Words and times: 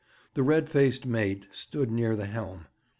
The 0.33 0.41
red 0.41 0.67
faced 0.67 1.05
mate 1.05 1.45
stood 1.51 1.91
near 1.91 2.15
the 2.15 2.25
helm. 2.25 2.65